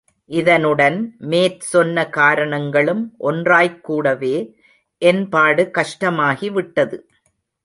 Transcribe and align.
இதனுடன் 0.29 1.15
மேற்சொன்ன 1.19 2.09
காரணங்களும் 2.09 3.15
ஒன்றாய்க் 3.19 3.83
கூடவே, 3.83 4.55
என் 4.97 5.29
பாடு 5.29 5.71
கஷ்டமாகி 5.71 6.51
விட்டது. 6.51 7.07